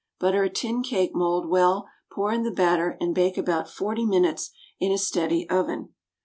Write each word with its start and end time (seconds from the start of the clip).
Butter 0.19 0.41
a 0.41 0.49
tin 0.49 0.81
cake 0.81 1.13
mould 1.13 1.47
well, 1.47 1.87
pour 2.11 2.33
in 2.33 2.41
the 2.41 2.49
batter 2.49 2.97
and 2.99 3.13
bake 3.13 3.37
about 3.37 3.69
forty 3.69 4.03
minutes 4.03 4.49
in 4.79 4.91
a 4.91 4.97
steady 4.97 5.47
oven. 5.47 5.93